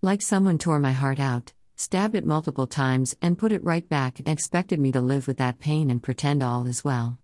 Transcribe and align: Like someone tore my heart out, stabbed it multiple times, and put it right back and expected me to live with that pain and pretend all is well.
Like 0.00 0.22
someone 0.22 0.58
tore 0.58 0.78
my 0.78 0.92
heart 0.92 1.18
out, 1.18 1.52
stabbed 1.74 2.14
it 2.14 2.24
multiple 2.24 2.68
times, 2.68 3.16
and 3.20 3.36
put 3.36 3.50
it 3.50 3.64
right 3.64 3.88
back 3.88 4.20
and 4.20 4.28
expected 4.28 4.78
me 4.78 4.92
to 4.92 5.00
live 5.00 5.26
with 5.26 5.38
that 5.38 5.58
pain 5.58 5.90
and 5.90 6.00
pretend 6.00 6.40
all 6.40 6.68
is 6.68 6.84
well. 6.84 7.18